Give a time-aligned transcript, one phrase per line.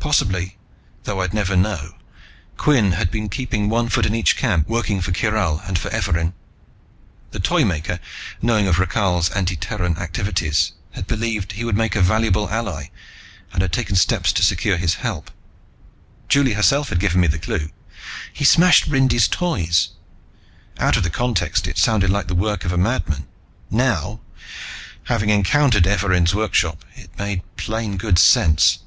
[0.02, 0.56] _"Possibly,
[1.04, 1.94] though I'd never know,
[2.56, 6.32] Cuinn had been keeping one foot in each camp, working for Kyral and for Evarin.
[7.32, 8.00] The Toymaker,
[8.40, 12.86] knowing of Rakhal's anti Terran activities, had believed he would make a valuable ally
[13.52, 15.30] and had taken steps to secure his help.
[16.30, 17.68] Juli herself had given me the clue:
[18.32, 19.90] "He smashed Rindy's Toys."
[20.78, 23.26] Out of the context it sounded like the work of a madman.
[23.70, 24.20] Now,
[25.04, 28.78] having encountered Evarin's workshop, it made plain good sense.